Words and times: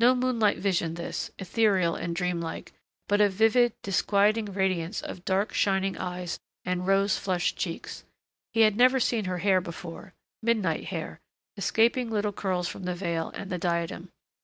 No 0.00 0.16
moonlight 0.16 0.58
vision 0.58 0.94
this, 0.94 1.30
ethereal 1.38 1.94
and 1.94 2.16
dream 2.16 2.40
like, 2.40 2.72
but 3.06 3.20
a 3.20 3.28
vivid, 3.28 3.74
disquieting 3.82 4.46
radiance 4.46 5.00
of 5.00 5.24
dark, 5.24 5.54
shining 5.54 5.96
eyes 5.98 6.40
and 6.64 6.84
rose 6.84 7.16
flushed 7.16 7.56
cheeks. 7.58 8.02
He 8.52 8.62
had 8.62 8.74
never 8.76 8.98
seen 8.98 9.26
her 9.26 9.38
hair 9.38 9.60
before, 9.60 10.14
midnight 10.42 10.86
hair, 10.86 11.20
escaping 11.56 12.10
little 12.10 12.32
curls 12.32 12.66
from 12.66 12.82
the 12.86 12.94
veil 12.96 13.30
and 13.36 13.50
the 13.52 13.58
diadem. 13.58 14.10